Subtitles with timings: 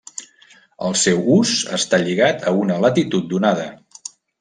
[0.87, 3.73] El seu ús està lligat a una latitud donada.